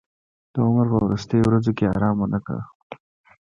د 0.53 0.55
عمر 0.67 0.85
په 0.91 0.95
وروستیو 0.99 1.47
ورځو 1.47 1.71
کې 1.77 1.91
ارام 1.93 2.15
ونه 2.19 2.39
کړ. 2.45 2.57